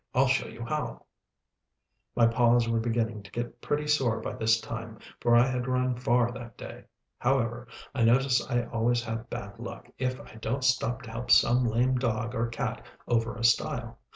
I'll 0.15 0.25
show 0.25 0.47
you 0.47 0.65
how." 0.65 1.05
My 2.15 2.25
paws 2.25 2.67
were 2.67 2.79
beginning 2.79 3.21
to 3.21 3.29
get 3.31 3.61
pretty 3.61 3.85
sore 3.85 4.19
by 4.19 4.33
this 4.33 4.59
time, 4.59 4.97
for 5.19 5.35
I 5.35 5.45
had 5.45 5.67
run 5.67 5.93
far 5.95 6.31
that 6.31 6.57
day. 6.57 6.85
However, 7.19 7.67
I 7.93 8.03
notice 8.03 8.43
I 8.49 8.63
always 8.63 9.03
have 9.03 9.29
bad 9.29 9.59
luck, 9.59 9.89
if 9.99 10.19
I 10.19 10.37
don't 10.37 10.63
stop 10.63 11.03
to 11.03 11.11
help 11.11 11.29
some 11.29 11.63
lame 11.67 11.99
dog 11.99 12.33
or 12.33 12.47
cat 12.47 12.83
over 13.07 13.35
a 13.35 13.43
stile. 13.43 13.99